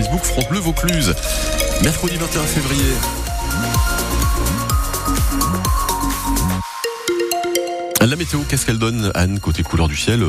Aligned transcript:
Facebook 0.00 0.24
France 0.24 0.48
Bleu 0.48 0.60
Vaucluse. 0.60 1.14
Mercredi 1.82 2.16
21 2.16 2.42
février. 2.44 2.94
La 8.00 8.16
météo, 8.16 8.40
qu'est-ce 8.48 8.64
qu'elle 8.64 8.78
donne, 8.78 9.10
Anne, 9.14 9.40
côté 9.40 9.62
couleur 9.62 9.88
du 9.88 9.96
ciel 9.96 10.22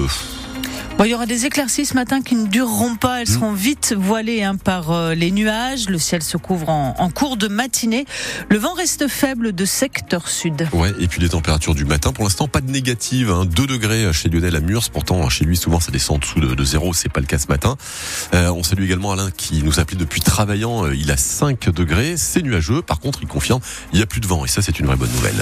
il 1.06 1.12
y 1.12 1.14
aura 1.16 1.26
des 1.26 1.46
éclaircies 1.46 1.86
ce 1.86 1.94
matin 1.94 2.22
qui 2.22 2.36
ne 2.36 2.48
dureront 2.48 2.96
pas. 2.96 3.22
Elles 3.22 3.30
mm. 3.30 3.34
seront 3.34 3.54
vite 3.54 3.96
voilées 3.98 4.44
hein, 4.44 4.56
par 4.56 4.92
euh, 4.92 5.14
les 5.14 5.32
nuages. 5.32 5.90
Le 5.90 5.98
ciel 5.98 6.22
se 6.22 6.38
couvre 6.38 6.70
en, 6.70 7.10
cours 7.10 7.38
de 7.38 7.48
matinée. 7.48 8.06
Le 8.50 8.58
vent 8.58 8.74
reste 8.74 9.08
faible 9.08 9.54
de 9.54 9.66
secteur 9.66 10.28
sud. 10.28 10.68
Ouais, 10.74 10.94
et 11.00 11.08
puis 11.08 11.22
les 11.22 11.30
températures 11.30 11.76
du 11.76 11.86
matin, 11.86 12.12
pour 12.12 12.24
l'instant, 12.24 12.48
pas 12.48 12.62
de 12.62 12.72
négative. 12.72 13.32
Hein. 13.32 13.46
2 13.46 13.68
degrés 13.68 14.14
chez 14.14 14.30
Lionel 14.30 14.56
à 14.56 14.60
Murs. 14.60 14.90
Pourtant, 14.92 15.28
chez 15.30 15.46
lui, 15.46 15.58
souvent, 15.58 15.80
ça 15.80 15.92
descend 15.92 16.18
en 16.18 16.20
dessous 16.20 16.40
de, 16.40 16.54
de 16.54 16.64
zéro. 16.64 16.94
C'est 16.94 17.10
pas 17.10 17.22
le 17.22 17.26
cas 17.26 17.38
ce 17.38 17.48
matin. 17.48 17.78
Euh, 18.34 18.50
on 18.50 18.64
salue 18.64 18.84
également 18.84 19.12
Alain 19.12 19.32
qui 19.32 19.64
nous 19.64 19.80
appelle 19.80 19.98
depuis 19.98 20.22
Travaillant. 20.22 20.86
Euh, 20.86 20.96
il 20.96 21.12
a 21.12 21.18
5 21.18 21.70
degrés. 21.70 22.16
C'est 22.18 22.42
nuageux. 22.42 22.82
Par 22.82 23.00
contre, 23.00 23.20
il 23.22 23.28
confirme, 23.28 23.62
il 23.94 23.98
n'y 23.98 24.04
a 24.04 24.08
plus 24.08 24.22
de 24.22 24.28
vent. 24.28 24.46
Et 24.46 24.48
ça, 24.48 24.62
c'est 24.62 24.80
une 24.80 24.86
vraie 24.86 24.98
bonne 24.98 25.12
nouvelle. 25.12 25.42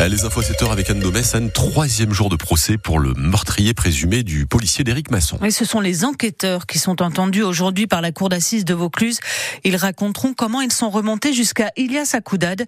Euh, 0.00 0.08
les 0.08 0.24
infos 0.24 0.40
à 0.40 0.42
7 0.42 0.62
heures 0.62 0.72
avec 0.72 0.88
Anne 0.88 1.00
Domès. 1.00 1.34
Anne, 1.34 1.50
troisième 1.50 2.12
jour 2.12 2.30
de 2.30 2.36
procès 2.36 2.78
pour 2.78 2.98
le 2.98 3.12
meurtrier 3.14 3.74
présumé 3.74 4.22
du 4.22 4.46
policier 4.46 4.84
d'Éric 4.84 5.10
Masson. 5.10 5.38
Oui, 5.42 5.52
ce 5.52 5.64
sont 5.64 5.80
les 5.80 6.04
enquêteurs 6.04 6.66
qui 6.66 6.78
sont 6.78 7.02
entendus 7.02 7.42
aujourd'hui 7.42 7.86
par 7.86 8.00
la 8.00 8.10
cour 8.10 8.30
d'assises 8.30 8.64
de 8.64 8.72
Vaucluse. 8.72 9.20
Ils 9.64 9.76
raconteront 9.76 10.32
comment 10.32 10.62
ils 10.62 10.72
sont 10.72 10.88
remontés 10.88 11.34
jusqu'à 11.34 11.70
Ilias 11.76 12.12
Akoudad. 12.14 12.64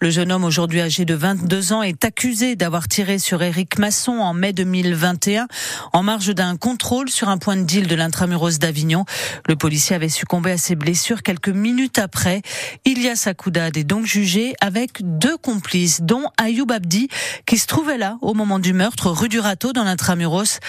Le 0.00 0.10
jeune 0.10 0.30
homme 0.30 0.44
aujourd'hui 0.44 0.80
âgé 0.82 1.04
de 1.04 1.14
22 1.14 1.72
ans 1.72 1.82
est 1.82 2.04
accusé 2.04 2.56
d'avoir 2.56 2.88
tiré 2.88 3.18
sur 3.18 3.42
Éric 3.42 3.78
Masson 3.78 4.12
en 4.12 4.34
mai 4.34 4.52
2021 4.52 5.48
en 5.92 6.02
marge 6.02 6.34
d'un 6.34 6.56
contrôle 6.56 7.08
sur 7.08 7.30
un 7.30 7.38
point 7.38 7.56
de 7.56 7.62
deal 7.62 7.86
de 7.86 7.94
l'intramuros 7.94 8.58
d'Avignon. 8.58 9.04
Le 9.48 9.56
policier 9.56 9.96
avait 9.96 10.10
succombé 10.10 10.50
à 10.50 10.58
ses 10.58 10.76
blessures 10.76 11.22
quelques 11.22 11.48
minutes 11.48 11.98
après. 11.98 12.42
Ilias 12.84 13.24
Akoudad 13.26 13.76
est 13.76 13.84
donc 13.84 14.04
jugé 14.04 14.54
avec 14.60 14.98
deux 15.00 15.38
complices, 15.38 16.02
dont 16.02 16.24
Ayoub 16.36 16.65
Abdi, 16.72 17.08
qui 17.46 17.58
se 17.58 17.66
trouvait 17.66 17.98
là 17.98 18.18
au 18.22 18.34
moment 18.34 18.58
du 18.58 18.72
meurtre, 18.72 19.10
rue 19.10 19.28
du 19.28 19.40
Râteau, 19.40 19.72
dans 19.72 19.84
l'intramuros. 19.84 20.60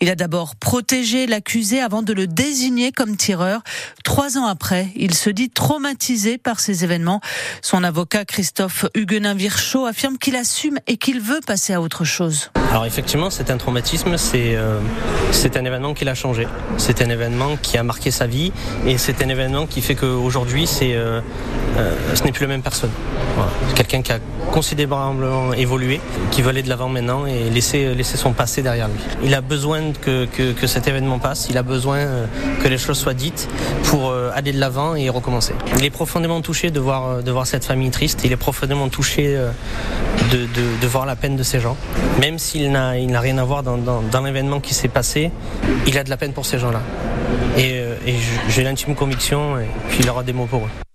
Il 0.00 0.10
a 0.10 0.14
d'abord 0.14 0.56
protégé 0.56 1.26
l'accusé 1.26 1.80
avant 1.80 2.02
de 2.02 2.12
le 2.12 2.26
désigner 2.26 2.92
comme 2.92 3.16
tireur. 3.16 3.62
Trois 4.04 4.38
ans 4.38 4.46
après, 4.46 4.88
il 4.96 5.14
se 5.14 5.30
dit 5.30 5.50
traumatisé 5.50 6.38
par 6.38 6.60
ces 6.60 6.84
événements. 6.84 7.20
Son 7.62 7.84
avocat, 7.84 8.24
Christophe 8.24 8.86
Huguenin-Virchaud, 8.94 9.86
affirme 9.86 10.18
qu'il 10.18 10.36
assume 10.36 10.78
et 10.86 10.96
qu'il 10.96 11.20
veut 11.20 11.40
passer 11.46 11.72
à 11.72 11.80
autre 11.80 12.04
chose. 12.04 12.50
Alors 12.70 12.86
effectivement, 12.86 13.30
c'est 13.30 13.50
un 13.50 13.58
traumatisme, 13.58 14.16
c'est 14.16 14.56
euh, 14.56 14.80
un 15.54 15.64
événement 15.64 15.94
qui 15.94 16.04
l'a 16.04 16.14
changé. 16.14 16.46
C'est 16.78 17.02
un 17.02 17.10
événement 17.10 17.56
qui 17.60 17.76
a 17.76 17.82
marqué 17.82 18.10
sa 18.10 18.26
vie 18.26 18.52
et 18.86 18.98
c'est 18.98 19.22
un 19.22 19.28
événement 19.28 19.66
qui 19.66 19.82
fait 19.82 19.94
qu'aujourd'hui, 19.94 20.68
euh, 20.82 21.20
euh, 21.76 21.96
ce 22.14 22.24
n'est 22.24 22.32
plus 22.32 22.42
la 22.42 22.48
même 22.48 22.62
personne. 22.62 22.90
Voilà. 23.36 23.52
Quelqu'un 23.74 24.02
qui 24.02 24.12
a 24.12 24.18
considérablement 24.52 25.41
évoluer, 25.52 26.00
qui 26.30 26.42
veut 26.42 26.50
aller 26.50 26.62
de 26.62 26.68
l'avant 26.68 26.88
maintenant 26.88 27.26
et 27.26 27.50
laisser, 27.50 27.94
laisser 27.94 28.16
son 28.16 28.32
passé 28.32 28.62
derrière 28.62 28.88
lui. 28.88 29.00
Il 29.24 29.34
a 29.34 29.40
besoin 29.40 29.92
que, 29.92 30.26
que, 30.26 30.66
cet 30.66 30.88
événement 30.88 31.18
passe, 31.18 31.48
il 31.50 31.58
a 31.58 31.62
besoin 31.62 31.98
euh, 31.98 32.26
que 32.62 32.68
les 32.68 32.78
choses 32.78 32.98
soient 32.98 33.14
dites 33.14 33.48
pour 33.84 34.10
euh, 34.10 34.30
aller 34.34 34.52
de 34.52 34.60
l'avant 34.60 34.94
et 34.94 35.08
recommencer. 35.08 35.54
Il 35.78 35.84
est 35.84 35.90
profondément 35.90 36.40
touché 36.40 36.70
de 36.70 36.80
voir, 36.80 37.08
euh, 37.08 37.22
de 37.22 37.30
voir 37.30 37.46
cette 37.46 37.64
famille 37.64 37.90
triste, 37.90 38.20
il 38.24 38.32
est 38.32 38.36
profondément 38.36 38.88
touché 38.88 39.38
de, 40.30 40.46
de, 40.80 40.86
voir 40.86 41.06
la 41.06 41.16
peine 41.16 41.36
de 41.36 41.42
ces 41.42 41.60
gens. 41.60 41.76
Même 42.20 42.38
s'il 42.38 42.70
n'a, 42.70 42.98
il 42.98 43.16
rien 43.16 43.38
à 43.38 43.44
voir 43.44 43.62
dans, 43.62 43.76
dans, 43.76 44.22
l'événement 44.22 44.60
qui 44.60 44.74
s'est 44.74 44.88
passé, 44.88 45.30
il 45.86 45.98
a 45.98 46.04
de 46.04 46.10
la 46.10 46.16
peine 46.16 46.32
pour 46.32 46.46
ces 46.46 46.58
gens-là. 46.58 46.82
Et, 47.56 47.76
et 48.06 48.16
j'ai 48.48 48.62
l'intime 48.62 48.94
conviction 48.94 49.56
qu'il 49.90 50.08
aura 50.08 50.22
des 50.22 50.32
mots 50.32 50.46
pour 50.46 50.60
eux. 50.60 50.91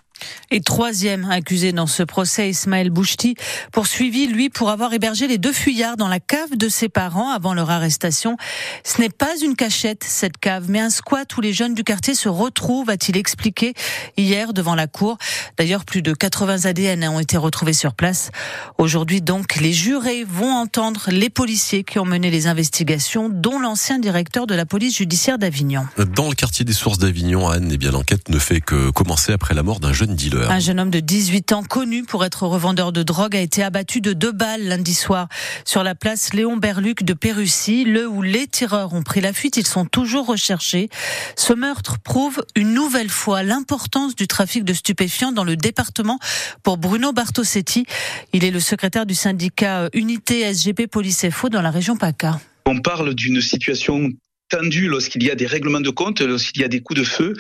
Et 0.50 0.62
troisième 0.62 1.30
accusé 1.30 1.74
dans 1.74 1.88
ce 1.88 2.04
procès, 2.04 2.50
Ismaël 2.50 2.90
Bouchti, 2.90 3.36
poursuivi, 3.74 4.28
lui, 4.28 4.50
pour 4.50 4.70
avoir 4.70 4.94
hébergé 4.94 5.28
les 5.28 5.38
deux 5.38 5.52
fuyards 5.52 5.98
dans 5.98 6.08
la 6.08 6.22
cave 6.22 6.56
de 6.56 6.70
ses 6.70 6.88
parents 6.88 7.32
avant 7.32 7.54
leur 7.54 7.70
arrestation. 7.70 8.38
Ce 8.86 9.02
n'est 9.02 9.10
pas 9.10 9.38
une 9.44 9.58
cachette, 9.58 10.06
cette 10.06 10.38
cave, 10.38 10.68
mais 10.70 10.80
un 10.80 10.90
squat 10.90 11.36
où 11.36 11.42
les 11.42 11.52
jeunes 11.52 11.74
du 11.74 11.84
quartier 11.84 12.16
se 12.16 12.30
retrouvent, 12.30 12.90
a-t-il 12.90 13.18
expliqué 13.18 13.74
hier 14.16 14.54
devant 14.54 14.74
la 14.74 14.88
cour. 14.88 15.18
D'ailleurs, 15.58 15.84
plus 15.84 16.02
de 16.02 16.14
80 16.14 16.64
ADN 16.64 17.04
ont 17.10 17.20
été 17.20 17.36
retrouvés 17.36 17.74
sur 17.74 17.94
place. 17.94 18.32
Aujourd'hui, 18.78 19.22
donc, 19.22 19.58
les 19.58 19.74
jurés 19.74 20.24
vont 20.24 20.54
entendre 20.54 21.10
les 21.10 21.30
policiers 21.30 21.84
qui 21.84 22.00
ont 22.00 22.06
mené 22.06 22.32
les 22.32 22.48
investigations, 22.48 23.28
dont 23.28 23.60
l'ancien 23.60 24.00
directeur 24.00 24.48
de 24.48 24.56
la 24.56 24.66
police 24.66 24.96
judiciaire 24.96 25.38
d'Avignon. 25.38 25.86
Dans 26.16 26.30
le 26.30 26.36
quartier 26.36 26.64
des 26.64 26.74
sources 26.74 27.00
d'Avignon, 27.00 27.50
Anne, 27.50 27.70
eh 27.74 27.78
bien, 27.78 27.92
l'enquête 27.92 28.30
ne 28.30 28.40
fait 28.40 28.62
que 28.62 28.92
commencer 28.92 29.34
après 29.34 29.54
la 29.54 29.64
mort 29.64 29.82
d'un 29.82 29.92
jeune 29.92 30.16
dealer. 30.16 30.37
Un 30.50 30.60
jeune 30.60 30.80
homme 30.80 30.90
de 30.90 31.00
18 31.00 31.52
ans 31.54 31.64
connu 31.64 32.04
pour 32.04 32.24
être 32.24 32.44
revendeur 32.46 32.92
de 32.92 33.04
drogue 33.04 33.36
a 33.36 33.40
été 33.40 33.64
abattu 33.64 34.02
de 34.02 34.14
deux 34.14 34.32
balles 34.32 34.64
lundi 34.64 34.94
soir 34.94 35.28
sur 35.66 35.84
la 35.84 35.96
place 35.96 36.34
Léon 36.34 36.58
Berluc 36.58 37.04
de 37.04 37.14
Pérussie, 37.14 37.84
le 37.84 38.08
où 38.08 38.22
les 38.22 38.48
tireurs 38.48 38.94
ont 38.94 39.04
pris 39.04 39.22
la 39.22 39.34
fuite. 39.34 39.58
Ils 39.58 39.68
sont 39.68 39.86
toujours 39.86 40.28
recherchés. 40.28 40.90
Ce 41.36 41.54
meurtre 41.54 42.00
prouve 42.00 42.44
une 42.56 42.74
nouvelle 42.74 43.10
fois 43.10 43.44
l'importance 43.44 44.16
du 44.16 44.28
trafic 44.28 44.64
de 44.64 44.74
stupéfiants 44.74 45.32
dans 45.32 45.44
le 45.44 45.56
département 45.56 46.20
pour 46.64 46.78
Bruno 46.78 47.14
Bartosetti. 47.14 47.86
Il 48.34 48.44
est 48.44 48.52
le 48.52 48.60
secrétaire 48.60 49.06
du 49.06 49.16
syndicat 49.16 49.90
Unité 49.94 50.54
SGP 50.54 50.88
Police 50.88 51.30
FO 51.30 51.50
dans 51.50 51.62
la 51.62 51.72
région 51.72 51.98
PACA. 51.98 52.40
On 52.66 52.80
parle 52.80 53.16
d'une 53.16 53.42
situation 53.42 54.12
tendu 54.50 54.88
lorsqu'il 54.88 55.24
y 55.24 55.32
a 55.32 55.36
des 55.36 55.46
règlements 55.46 55.82
de 55.82 55.90
compte, 55.90 56.22
lorsqu'il 56.22 56.62
y 56.62 56.66
a 56.66 56.68
des 56.68 56.82
coups 56.82 57.00
de 57.00 57.06
feu. 57.06 57.34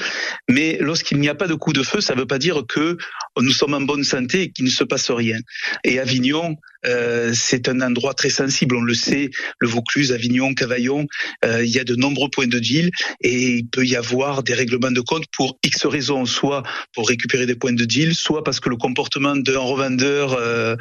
Mais 0.49 0.77
lorsqu'il 0.79 1.19
n'y 1.19 1.29
a 1.29 1.35
pas 1.35 1.47
de 1.47 1.53
coups 1.53 1.77
de 1.77 1.83
feu, 1.83 2.01
ça 2.01 2.15
ne 2.15 2.19
veut 2.19 2.27
pas 2.27 2.39
dire 2.39 2.63
que 2.67 2.97
nous 3.39 3.51
sommes 3.51 3.73
en 3.73 3.81
bonne 3.81 4.03
santé 4.03 4.43
et 4.43 4.49
qu'il 4.51 4.65
ne 4.65 4.69
se 4.69 4.83
passe 4.83 5.11
rien. 5.11 5.39
Et 5.83 5.99
Avignon, 5.99 6.57
euh, 6.87 7.31
c'est 7.33 7.67
un 7.69 7.81
endroit 7.81 8.13
très 8.13 8.29
sensible, 8.29 8.75
on 8.75 8.81
le 8.81 8.93
sait, 8.93 9.29
le 9.59 9.67
Vaucluse, 9.67 10.11
Avignon, 10.11 10.53
Cavaillon, 10.53 11.05
euh, 11.45 11.63
il 11.63 11.69
y 11.69 11.79
a 11.79 11.83
de 11.83 11.95
nombreux 11.95 12.29
points 12.29 12.47
de 12.47 12.59
deal 12.59 12.91
et 13.21 13.57
il 13.57 13.67
peut 13.67 13.85
y 13.85 13.95
avoir 13.95 14.43
des 14.43 14.53
règlements 14.53 14.91
de 14.91 15.01
compte 15.01 15.25
pour 15.35 15.57
X 15.63 15.85
raisons, 15.85 16.25
soit 16.25 16.63
pour 16.93 17.07
récupérer 17.07 17.45
des 17.45 17.55
points 17.55 17.73
de 17.73 17.85
deal, 17.85 18.15
soit 18.15 18.43
parce 18.43 18.59
que 18.59 18.69
le 18.69 18.77
comportement 18.77 19.35
d'un 19.35 19.59
revendeur 19.59 20.37
euh, 20.39 20.75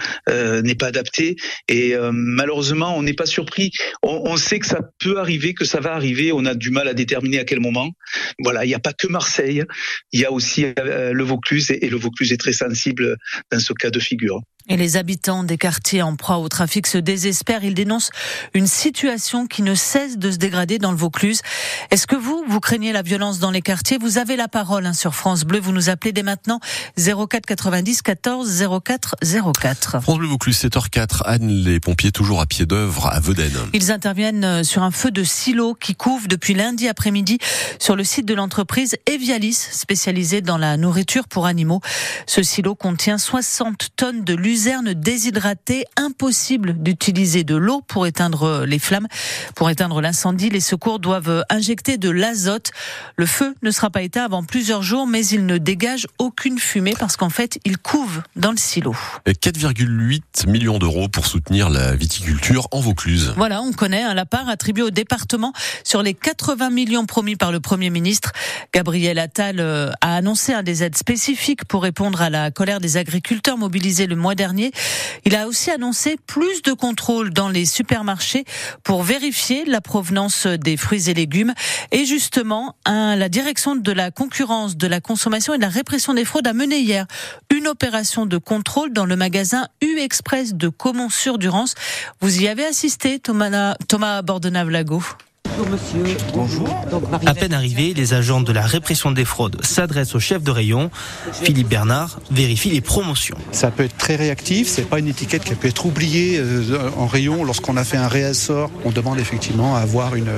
n'est 0.62 0.74
pas 0.74 0.86
adapté. 0.86 1.36
Et 1.68 1.94
malheureusement, 2.12 2.96
on 2.96 3.02
n'est 3.02 3.14
pas 3.14 3.26
surpris. 3.26 3.70
On, 4.02 4.22
on 4.26 4.36
sait 4.36 4.58
que 4.58 4.66
ça 4.66 4.80
peut 4.98 5.18
arriver, 5.18 5.54
que 5.54 5.64
ça 5.64 5.80
va 5.80 5.94
arriver. 5.94 6.32
On 6.32 6.44
a 6.44 6.54
du 6.54 6.70
mal 6.70 6.88
à 6.88 6.94
déterminer 6.94 7.38
à 7.38 7.44
quel 7.44 7.60
moment. 7.60 7.90
Voilà, 8.38 8.64
il 8.64 8.68
n'y 8.68 8.74
a 8.74 8.78
pas 8.78 8.92
que 8.92 9.06
Marseille, 9.06 9.64
il 10.12 10.20
y 10.20 10.24
a 10.24 10.32
aussi 10.32 10.66
le 10.76 11.22
Vaucluse 11.22 11.70
et 11.70 11.88
le 11.88 11.96
Vaucluse 11.96 12.32
est 12.32 12.36
très 12.36 12.52
sensible 12.52 13.16
dans 13.50 13.60
ce 13.60 13.72
cas 13.72 13.90
de 13.90 14.00
figure. 14.00 14.40
Et 14.68 14.76
les 14.76 14.96
habitants 14.96 15.44
des 15.44 15.58
quartiers 15.58 16.02
en 16.02 16.16
proie 16.16 16.38
au 16.38 16.48
trafic 16.48 16.88
se 16.88 16.98
désespèrent. 16.98 17.62
Ils 17.62 17.74
dénoncent 17.74 18.10
une 18.52 18.66
situation 18.66 19.46
qui 19.46 19.62
ne 19.62 19.76
cesse 19.76 20.18
de 20.18 20.32
se 20.32 20.38
dégrader 20.38 20.78
dans 20.78 20.90
le 20.90 20.96
Vaucluse. 20.96 21.40
Est-ce 21.92 22.08
que 22.08 22.16
vous, 22.16 22.44
vous 22.48 22.58
craignez 22.58 22.92
la 22.92 23.02
violence 23.02 23.38
dans 23.38 23.52
les 23.52 23.62
quartiers? 23.62 23.96
Vous 23.96 24.18
avez 24.18 24.34
la 24.34 24.48
parole 24.48 24.84
hein, 24.86 24.92
sur 24.92 25.14
France 25.14 25.44
Bleu. 25.44 25.60
Vous 25.60 25.70
nous 25.70 25.88
appelez 25.88 26.10
dès 26.12 26.24
maintenant 26.24 26.58
04 26.96 27.46
90 27.46 28.02
14 28.02 28.64
04 28.84 29.14
04. 29.54 30.02
France 30.02 30.18
Bleu 30.18 30.26
Vaucluse 30.26 30.58
7h04. 30.58 31.22
Anne, 31.26 31.48
les 31.48 31.78
pompiers 31.78 32.10
toujours 32.10 32.40
à 32.40 32.46
pied 32.46 32.66
d'œuvre 32.66 33.06
à 33.06 33.20
Vedène. 33.20 33.56
Ils 33.72 33.92
interviennent 33.92 34.44
euh, 34.44 34.64
sur 34.64 34.82
un 34.82 34.90
feu 34.90 35.12
de 35.12 35.22
silo 35.22 35.74
qui 35.74 35.94
couvre 35.94 36.26
depuis 36.26 36.54
lundi 36.54 36.88
après-midi 36.88 37.38
sur 37.78 37.94
le 37.94 38.02
site 38.02 38.26
de 38.26 38.34
l'entreprise 38.34 38.96
Evialis, 39.06 39.54
spécialisée 39.54 40.40
dans 40.40 40.58
la 40.58 40.76
nourriture 40.76 41.28
pour 41.28 41.46
animaux. 41.46 41.80
Ce 42.26 42.42
silo 42.42 42.74
contient 42.74 43.18
60 43.18 43.90
tonnes 43.94 44.24
de 44.24 44.34
luzerne 44.34 44.55
luzerne 44.56 44.94
déshydratée, 44.94 45.84
impossible 45.98 46.82
d'utiliser 46.82 47.44
de 47.44 47.56
l'eau 47.56 47.82
pour 47.86 48.06
éteindre 48.06 48.64
les 48.66 48.78
flammes. 48.78 49.06
Pour 49.54 49.68
éteindre 49.68 50.00
l'incendie, 50.00 50.48
les 50.48 50.60
secours 50.60 50.98
doivent 50.98 51.44
injecter 51.50 51.98
de 51.98 52.08
l'azote. 52.08 52.70
Le 53.16 53.26
feu 53.26 53.54
ne 53.60 53.70
sera 53.70 53.90
pas 53.90 54.00
éteint 54.00 54.24
avant 54.24 54.44
plusieurs 54.44 54.82
jours, 54.82 55.06
mais 55.06 55.26
il 55.26 55.44
ne 55.44 55.58
dégage 55.58 56.06
aucune 56.16 56.58
fumée 56.58 56.94
parce 56.98 57.18
qu'en 57.18 57.28
fait, 57.28 57.58
il 57.66 57.76
couve 57.76 58.22
dans 58.34 58.50
le 58.50 58.56
silo. 58.56 58.96
4,8 59.26 60.48
millions 60.48 60.78
d'euros 60.78 61.08
pour 61.08 61.26
soutenir 61.26 61.68
la 61.68 61.94
viticulture 61.94 62.66
en 62.70 62.80
Vaucluse. 62.80 63.34
Voilà, 63.36 63.60
on 63.60 63.72
connaît 63.72 64.04
un 64.04 64.14
la 64.14 64.24
part 64.24 64.48
attribuée 64.48 64.84
au 64.84 64.90
département 64.90 65.52
sur 65.84 66.02
les 66.02 66.14
80 66.14 66.70
millions 66.70 67.04
promis 67.04 67.36
par 67.36 67.52
le 67.52 67.60
Premier 67.60 67.90
ministre. 67.90 68.32
Gabriel 68.72 69.18
Attal 69.18 69.60
euh, 69.60 69.90
a 70.00 70.16
annoncé 70.16 70.54
un 70.54 70.62
des 70.62 70.82
aides 70.82 70.96
spécifiques 70.96 71.66
pour 71.66 71.82
répondre 71.82 72.22
à 72.22 72.30
la 72.30 72.50
colère 72.50 72.80
des 72.80 72.96
agriculteurs 72.96 73.58
mobilisés 73.58 74.06
le 74.06 74.16
mois 74.16 74.34
dernier 74.34 74.45
il 75.24 75.36
a 75.36 75.46
aussi 75.46 75.70
annoncé 75.70 76.16
plus 76.26 76.62
de 76.62 76.72
contrôles 76.72 77.30
dans 77.30 77.48
les 77.48 77.66
supermarchés 77.66 78.44
pour 78.82 79.02
vérifier 79.02 79.64
la 79.64 79.80
provenance 79.80 80.46
des 80.46 80.76
fruits 80.76 81.10
et 81.10 81.14
légumes. 81.14 81.54
Et 81.92 82.04
justement, 82.04 82.76
la 82.86 83.28
direction 83.28 83.76
de 83.76 83.92
la 83.92 84.10
concurrence, 84.10 84.76
de 84.76 84.86
la 84.86 85.00
consommation 85.00 85.54
et 85.54 85.56
de 85.56 85.62
la 85.62 85.68
répression 85.68 86.14
des 86.14 86.24
fraudes 86.24 86.46
a 86.46 86.52
mené 86.52 86.78
hier 86.78 87.06
une 87.50 87.68
opération 87.68 88.26
de 88.26 88.38
contrôle 88.38 88.92
dans 88.92 89.06
le 89.06 89.16
magasin 89.16 89.68
U-Express 89.82 90.54
de 90.54 90.68
Comont-sur-Durance. 90.68 91.74
Vous 92.20 92.40
y 92.40 92.48
avez 92.48 92.64
assisté, 92.64 93.18
Thomas, 93.18 93.74
Thomas 93.88 94.22
Bordenave-Lago? 94.22 95.02
Bonjour 95.58 95.72
monsieur. 95.72 96.16
Bonjour. 96.34 96.68
À 97.24 97.32
peine 97.32 97.54
arrivés, 97.54 97.94
les 97.94 98.12
agents 98.12 98.42
de 98.42 98.52
la 98.52 98.60
répression 98.60 99.10
des 99.10 99.24
fraudes 99.24 99.56
s'adressent 99.64 100.14
au 100.14 100.20
chef 100.20 100.42
de 100.42 100.50
rayon. 100.50 100.90
Philippe 101.32 101.68
Bernard 101.68 102.18
vérifie 102.30 102.68
les 102.68 102.82
promotions. 102.82 103.38
Ça 103.52 103.70
peut 103.70 103.84
être 103.84 103.96
très 103.96 104.16
réactif, 104.16 104.68
c'est 104.68 104.82
pas 104.82 104.98
une 104.98 105.08
étiquette 105.08 105.44
qui 105.44 105.54
peut 105.54 105.68
être 105.68 105.86
oubliée 105.86 106.38
euh, 106.38 106.90
en 106.98 107.06
rayon. 107.06 107.42
Lorsqu'on 107.42 107.78
a 107.78 107.84
fait 107.84 107.96
un 107.96 108.08
réassort, 108.08 108.70
on 108.84 108.90
demande 108.90 109.18
effectivement 109.18 109.76
à 109.76 109.80
avoir 109.80 110.14
une, 110.14 110.30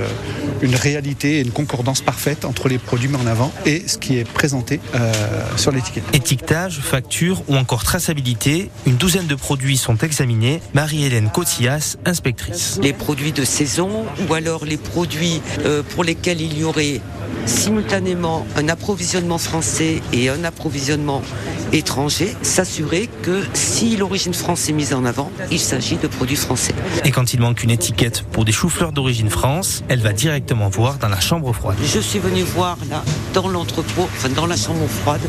une 0.63 0.77
réalité 0.77 1.39
et 1.39 1.41
une 1.41 1.51
concordance 1.51 2.01
parfaite 2.01 2.45
entre 2.45 2.69
les 2.69 2.79
produits 2.79 3.09
mis 3.09 3.17
en 3.17 3.27
avant 3.27 3.53
et 3.67 3.89
ce 3.89 3.99
qui 3.99 4.19
est 4.19 4.25
présenté 4.25 4.81
euh, 4.95 5.13
sur 5.57 5.73
l'étiquette. 5.73 6.05
Étiquetage, 6.13 6.79
facture 6.79 7.43
ou 7.49 7.57
encore 7.57 7.83
traçabilité, 7.83 8.71
une 8.87 8.97
douzaine 8.97 9.27
de 9.27 9.35
produits 9.35 9.79
sont 9.79 9.97
examinés. 9.97 10.61
Marie-Hélène 10.75 11.31
Cotillas, 11.31 11.97
inspectrice. 12.05 12.79
Les 12.81 12.93
produits 12.93 13.33
de 13.33 13.45
saison 13.45 14.05
ou 14.29 14.35
alors 14.35 14.65
les 14.65 14.77
produits 14.77 15.08
euh, 15.65 15.83
pour 15.83 16.05
lesquels 16.05 16.41
il 16.41 16.59
y 16.59 16.65
aurait 16.65 17.01
simultanément 17.47 18.47
un 18.57 18.69
approvisionnement 18.69 19.39
français 19.39 20.03
et 20.13 20.29
un 20.29 20.45
approvisionnement 20.45 21.23
étranger, 21.73 22.35
s'assurer 22.43 23.09
que 23.23 23.43
si 23.53 23.97
l'origine 23.97 24.35
France 24.35 24.69
est 24.69 24.73
mise 24.73 24.95
en 24.95 25.05
avant, 25.05 25.31
il 25.51 25.61
s'agit 25.61 25.97
de 25.97 26.07
produits 26.07 26.37
français. 26.37 26.75
Et 27.05 27.11
quand 27.11 27.35
il 27.35 27.41
manque 27.41 27.63
une 27.63 27.71
étiquette 27.71 28.23
pour 28.33 28.45
des 28.45 28.53
choux-fleurs 28.53 28.93
d'origine 28.93 29.31
France, 29.31 29.83
elle 29.89 30.01
va 30.01 30.13
directement 30.13 30.69
voir 30.69 30.99
dans 30.99 31.09
la 31.09 31.21
chambre 31.21 31.53
froide. 31.53 31.77
Je 31.85 32.01
suis 32.01 32.19
venu 32.19 32.43
voir 32.43 32.79
là, 32.89 33.03
dans 33.35 33.49
l'entrepôt, 33.49 34.09
enfin 34.17 34.29
dans 34.31 34.47
la 34.47 34.57
chambre 34.57 34.87
froide, 34.89 35.21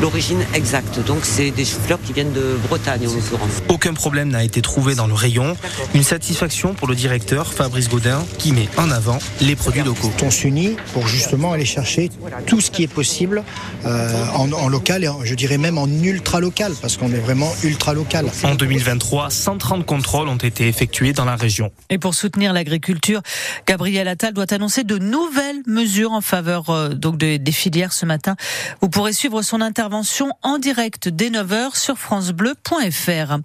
l'origine 0.00 0.44
exacte. 0.54 1.04
Donc 1.06 1.20
c'est 1.22 1.50
des 1.50 1.64
choux-fleurs 1.64 2.00
qui 2.04 2.12
viennent 2.12 2.32
de 2.32 2.56
Bretagne 2.68 3.06
en 3.06 3.12
l'occurrence. 3.12 3.62
Aucun 3.68 3.94
problème 3.94 4.28
n'a 4.28 4.44
été 4.44 4.62
trouvé 4.62 4.94
dans 4.94 5.06
le 5.06 5.14
rayon. 5.14 5.56
Une 5.94 6.02
satisfaction 6.02 6.74
pour 6.74 6.88
le 6.88 6.94
directeur 6.94 7.52
Fabrice 7.52 7.88
Gaudin 7.88 8.24
qui 8.38 8.52
met 8.52 8.68
en 8.76 8.90
avant 8.90 9.18
les 9.40 9.56
produits 9.56 9.82
locaux. 9.82 10.12
On 10.22 10.30
s'unit 10.30 10.76
pour 10.92 11.06
justement 11.06 11.33
aller 11.52 11.64
chercher 11.64 12.10
tout 12.46 12.60
ce 12.60 12.70
qui 12.70 12.82
est 12.82 12.88
possible 12.88 13.42
euh, 13.84 14.24
en, 14.34 14.50
en 14.52 14.68
local 14.68 15.04
et 15.04 15.08
en- 15.08 15.24
je 15.24 15.34
dirais 15.34 15.58
même 15.58 15.78
en 15.78 15.86
ultra 15.86 16.40
local 16.40 16.72
parce 16.80 16.96
qu'on 16.96 17.12
est 17.12 17.18
vraiment 17.18 17.50
ultra 17.62 17.92
local. 17.94 18.26
En 18.44 18.54
2023, 18.54 19.30
130 19.30 19.84
contrôles 19.86 20.28
ont 20.28 20.36
été 20.36 20.68
effectués 20.68 21.12
dans 21.12 21.24
la 21.24 21.36
région. 21.36 21.70
Et 21.90 21.98
pour 21.98 22.14
soutenir 22.14 22.52
l'agriculture, 22.52 23.20
Gabriel 23.66 24.08
Attal 24.08 24.32
doit 24.32 24.52
annoncer 24.52 24.84
de 24.84 24.98
nouvelles 24.98 25.62
mesures 25.66 26.12
en 26.12 26.20
faveur 26.20 26.70
euh, 26.70 26.88
donc 26.90 27.16
de- 27.18 27.36
des 27.36 27.52
filières 27.52 27.92
ce 27.92 28.06
matin. 28.06 28.36
Vous 28.80 28.88
pourrez 28.88 29.12
suivre 29.12 29.42
son 29.42 29.60
intervention 29.60 30.30
en 30.42 30.58
direct 30.58 31.08
dès 31.08 31.30
9h 31.30 31.76
sur 31.76 31.98
francebleu.fr. 31.98 33.38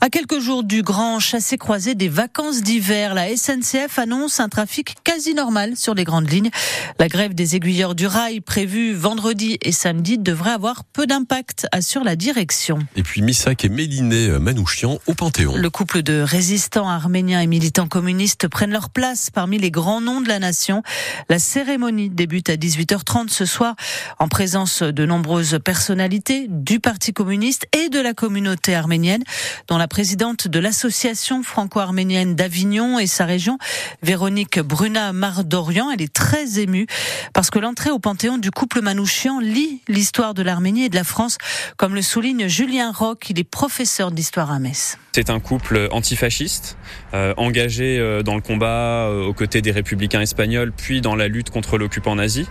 À 0.00 0.08
quelques 0.10 0.40
jours 0.40 0.62
du 0.64 0.82
grand 0.82 1.18
chassé-croisé 1.20 1.94
des 1.94 2.08
vacances 2.08 2.62
d'hiver, 2.62 3.14
la 3.14 3.34
SNCF 3.36 3.98
annonce 3.98 4.40
un 4.40 4.48
trafic 4.48 4.94
quasi 5.04 5.34
normal 5.34 5.76
sur 5.76 5.94
les 5.94 6.04
grandes 6.04 6.30
lignes. 6.30 6.50
La 6.98 7.08
grève 7.08 7.29
des 7.34 7.56
aiguilleurs 7.56 7.94
du 7.94 8.06
rail 8.06 8.40
prévue 8.40 8.92
vendredi 8.94 9.58
et 9.62 9.72
samedi 9.72 10.18
devrait 10.18 10.52
avoir 10.52 10.84
peu 10.84 11.06
d'impact, 11.06 11.66
assure 11.72 12.04
la 12.04 12.16
direction. 12.16 12.78
Et 12.96 13.02
puis 13.02 13.22
Missak 13.22 13.64
et 13.64 13.68
Méliné 13.68 14.38
Manouchian 14.38 14.98
au 15.06 15.14
Panthéon. 15.14 15.56
Le 15.56 15.70
couple 15.70 16.02
de 16.02 16.20
résistants 16.20 16.88
arméniens 16.88 17.40
et 17.40 17.46
militants 17.46 17.88
communistes 17.88 18.48
prennent 18.48 18.72
leur 18.72 18.90
place 18.90 19.30
parmi 19.30 19.58
les 19.58 19.70
grands 19.70 20.00
noms 20.00 20.20
de 20.20 20.28
la 20.28 20.38
nation. 20.38 20.82
La 21.28 21.38
cérémonie 21.38 22.10
débute 22.10 22.50
à 22.50 22.56
18h30 22.56 23.28
ce 23.28 23.44
soir 23.44 23.74
en 24.18 24.28
présence 24.28 24.82
de 24.82 25.06
nombreuses 25.06 25.58
personnalités 25.64 26.46
du 26.48 26.80
Parti 26.80 27.12
communiste 27.12 27.66
et 27.72 27.88
de 27.88 28.00
la 28.00 28.14
communauté 28.14 28.74
arménienne, 28.74 29.22
dont 29.68 29.78
la 29.78 29.88
présidente 29.88 30.48
de 30.48 30.58
l'association 30.58 31.42
franco-arménienne 31.42 32.34
d'Avignon 32.34 32.98
et 32.98 33.06
sa 33.06 33.24
région, 33.24 33.58
Véronique 34.02 34.60
Bruna 34.60 35.12
Mardorian. 35.12 35.90
Elle 35.90 36.02
est 36.02 36.12
très 36.12 36.58
émue 36.58 36.86
parce 37.32 37.50
que 37.50 37.58
l'entrée 37.58 37.90
au 37.90 37.98
Panthéon 37.98 38.38
du 38.38 38.50
couple 38.50 38.80
Manouchian 38.80 39.40
lit 39.40 39.82
l'histoire 39.88 40.34
de 40.34 40.42
l'Arménie 40.42 40.84
et 40.84 40.88
de 40.88 40.96
la 40.96 41.04
France, 41.04 41.38
comme 41.76 41.94
le 41.94 42.02
souligne 42.02 42.48
Julien 42.48 42.92
Roch. 42.92 43.28
Il 43.28 43.38
est 43.38 43.44
professeur 43.44 44.10
d'histoire 44.10 44.50
à 44.50 44.58
Metz. 44.58 44.98
C'est 45.12 45.30
un 45.30 45.40
couple 45.40 45.88
antifasciste, 45.90 46.76
euh, 47.14 47.34
engagé 47.36 47.98
euh, 47.98 48.22
dans 48.22 48.36
le 48.36 48.40
combat 48.40 49.08
euh, 49.08 49.26
aux 49.26 49.34
côtés 49.34 49.60
des 49.60 49.72
républicains 49.72 50.20
espagnols, 50.20 50.72
puis 50.72 51.00
dans 51.00 51.16
la 51.16 51.26
lutte 51.26 51.50
contre 51.50 51.78
l'occupant 51.78 52.14
nazi. 52.14 52.46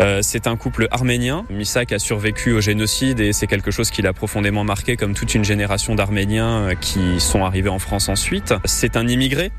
Euh, 0.00 0.20
c'est 0.22 0.46
un 0.46 0.56
couple 0.56 0.86
arménien. 0.90 1.44
Misak 1.50 1.92
a 1.92 1.98
survécu 1.98 2.52
au 2.52 2.60
génocide 2.60 3.20
et 3.20 3.32
c'est 3.32 3.46
quelque 3.46 3.70
chose 3.70 3.90
qui 3.90 4.02
l'a 4.02 4.12
profondément 4.12 4.64
marqué, 4.64 4.96
comme 4.96 5.14
toute 5.14 5.34
une 5.34 5.44
génération 5.44 5.94
d'Arméniens 5.94 6.68
euh, 6.70 6.74
qui 6.74 7.20
sont 7.20 7.44
arrivés 7.44 7.68
en 7.68 7.78
France 7.78 8.08
ensuite. 8.08 8.54
C'est 8.64 8.96
un 8.96 9.08
immigré. 9.08 9.50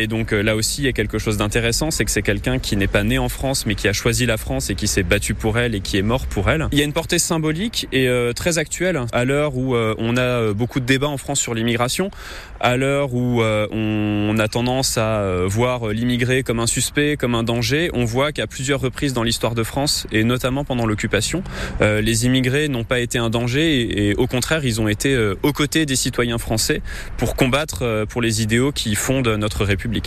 Et 0.00 0.06
donc 0.06 0.32
euh, 0.32 0.42
là 0.42 0.54
aussi, 0.54 0.82
il 0.82 0.84
y 0.84 0.88
a 0.88 0.92
quelque 0.92 1.18
chose 1.18 1.38
d'intéressant, 1.38 1.90
c'est 1.90 2.04
que 2.04 2.10
c'est 2.12 2.22
quelqu'un 2.22 2.60
qui 2.60 2.76
n'est 2.76 2.86
pas 2.86 3.02
né 3.02 3.18
en 3.18 3.28
France, 3.28 3.66
mais 3.66 3.74
qui 3.74 3.88
a 3.88 3.92
choisi 3.92 4.26
la 4.26 4.36
France 4.36 4.70
et 4.70 4.76
qui 4.76 4.86
s'est 4.86 5.02
battu 5.02 5.34
pour 5.34 5.58
elle 5.58 5.74
et 5.74 5.80
qui 5.80 5.98
est 5.98 6.02
mort 6.02 6.26
pour 6.26 6.48
elle. 6.48 6.68
Il 6.70 6.78
y 6.78 6.82
a 6.82 6.84
une 6.84 6.92
portée 6.92 7.18
symbolique 7.18 7.88
et 7.90 8.06
euh, 8.06 8.32
très 8.32 8.58
actuelle 8.58 9.00
à 9.12 9.24
l'heure 9.24 9.56
où 9.56 9.74
euh, 9.74 9.96
on 9.98 10.16
a 10.16 10.52
beaucoup 10.52 10.78
de 10.78 10.84
débats 10.84 11.08
en 11.08 11.16
France 11.16 11.40
sur 11.40 11.52
l'immigration, 11.52 12.12
à 12.60 12.76
l'heure 12.76 13.12
où 13.12 13.42
on 13.42 14.38
a 14.38 14.48
tendance 14.48 14.98
à 14.98 15.44
voir 15.46 15.88
l'immigré 15.88 16.44
comme 16.44 16.60
un 16.60 16.66
suspect, 16.66 17.16
comme 17.16 17.34
un 17.34 17.42
danger. 17.42 17.90
On 17.92 18.04
voit 18.04 18.30
qu'à 18.30 18.46
plusieurs 18.46 18.80
reprises 18.80 19.12
dans 19.12 19.24
l'histoire 19.24 19.56
de 19.56 19.64
France 19.64 20.06
et 20.12 20.22
notamment 20.22 20.64
pendant 20.64 20.86
l'occupation, 20.86 21.42
les 21.80 22.26
immigrés 22.26 22.68
n'ont 22.68 22.84
pas 22.84 23.00
été 23.00 23.18
un 23.18 23.30
danger 23.30 23.80
et, 23.80 24.10
et 24.10 24.14
au 24.14 24.26
contraire, 24.26 24.64
ils 24.64 24.80
ont 24.80 24.88
été 24.88 25.16
aux 25.42 25.52
côtés 25.52 25.86
des 25.86 25.96
citoyens 25.96 26.38
français 26.38 26.82
pour 27.16 27.34
combattre 27.34 28.04
pour 28.08 28.22
les 28.22 28.42
idéaux 28.42 28.72
qui 28.72 28.94
fondent 28.94 29.28
notre 29.28 29.64
République. 29.64 29.87
Une 29.88 30.02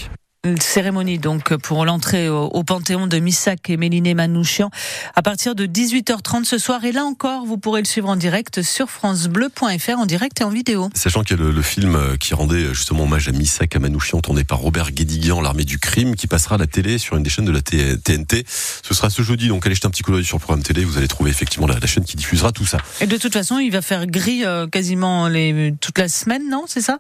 cérémonie 0.60 1.20
donc 1.20 1.56
pour 1.58 1.86
l'entrée 1.86 2.28
au, 2.28 2.64
Panthéon 2.64 3.06
de 3.06 3.20
Missak 3.20 3.70
et 3.70 3.78
Méliné 3.78 4.16
Manouchian 4.16 4.72
à 5.16 5.22
partir 5.22 5.54
de 5.54 5.68
18h30 5.68 6.46
ce 6.46 6.58
soir. 6.58 6.84
Et 6.84 6.92
là 6.92 7.04
encore, 7.04 7.46
vous 7.46 7.60
pourrez 7.60 7.82
le 7.82 7.86
suivre 7.86 8.10
en 8.10 8.16
direct 8.16 8.64
sur 8.64 8.90
francebleu.fr 8.90 10.00
en 10.00 10.08
direct 10.08 10.42
et 10.42 10.44
en 10.44 10.50
vidéo. 10.50 10.90
Sachant 10.96 11.22
qu'il 11.22 11.38
y 11.38 11.40
a 11.40 11.44
le, 11.44 11.52
le 11.52 11.62
film 11.62 11.96
euh, 11.96 12.18
qui 12.18 12.34
rendait 12.34 12.56
euh, 12.56 12.74
justement 12.74 13.04
hommage 13.04 13.28
à 13.28 13.34
Missak 13.34 13.76
à 13.76 13.80
Manouchian, 13.80 14.20
tourné 14.22 14.44
par 14.44 14.58
Robert 14.58 14.92
Guédiguian, 14.92 15.42
l'armée 15.42 15.64
du 15.64 15.78
crime, 15.78 16.16
qui 16.16 16.26
passera 16.26 16.56
à 16.56 16.58
la 16.58 16.66
télé 16.66 16.98
sur 16.98 17.18
une 17.18 17.24
des 17.24 17.30
chaînes 17.30 17.46
de 17.46 17.52
la 17.52 17.62
TNT. 17.62 18.44
Ce 18.48 18.94
sera 18.96 19.12
ce 19.12 19.22
jeudi, 19.22 19.48
donc 19.48 19.64
allez 19.68 19.76
jeter 19.76 19.86
un 19.86 19.92
petit 19.92 20.02
coup 20.02 20.12
d'œil 20.12 20.26
sur 20.26 20.38
le 20.38 20.42
programme 20.42 20.64
télé, 20.64 20.84
vous 20.86 20.98
allez 20.98 21.08
trouver 21.08 21.30
effectivement 21.30 21.68
la, 21.68 21.78
la 21.78 21.88
chaîne 21.88 22.04
qui 22.04 22.18
diffusera 22.18 22.52
tout 22.52 22.66
ça. 22.66 22.80
Et 23.00 23.06
de 23.06 23.18
toute 23.18 23.34
façon, 23.34 23.60
il 23.60 23.72
va 23.72 23.84
faire 23.84 24.08
gris 24.08 24.44
euh, 24.44 24.66
quasiment 24.66 25.28
les, 25.28 25.76
toute 25.82 26.00
la 26.00 26.08
semaine, 26.08 26.50
non 26.50 26.66
C'est 26.68 26.82
ça? 26.82 26.98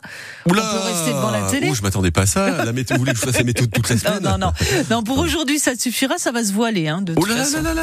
Oula 0.47 0.61
On 0.63 0.77
peut 0.77 0.83
rester 0.83 1.09
devant 1.11 1.31
la 1.31 1.49
télé? 1.49 1.69
Oh, 1.71 1.73
je 1.73 1.81
m'attendais 1.81 2.11
pas 2.11 2.21
à 2.21 2.25
ça. 2.27 2.65
La 2.65 2.71
météo, 2.71 2.97
vous 2.97 3.01
voulez 3.01 3.13
que 3.13 3.19
je 3.19 3.31
toute 3.31 3.89
la 3.89 3.95
Non, 3.95 4.00
semaine 4.01 4.24
non, 4.24 4.38
non. 4.38 4.51
Non, 4.89 5.04
pour 5.04 5.18
aujourd'hui, 5.19 5.60
ça 5.60 5.72
suffira, 5.78 6.18
ça 6.18 6.31
va 6.31 6.44
se 6.44 6.54
voiler. 6.54 6.88
Hein, 6.88 7.01
de 7.01 7.13
Oh 7.16 7.22
toute 7.22 7.30
là 7.30 7.36
là 7.36 7.44
façon. 7.44 7.57
là 7.57 7.62
là 7.62 7.74
là 7.74 7.80